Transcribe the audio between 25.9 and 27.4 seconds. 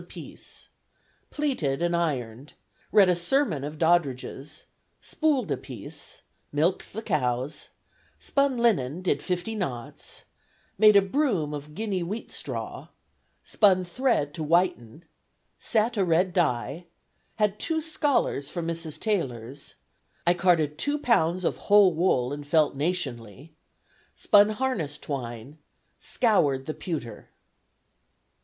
Scoured the pewter."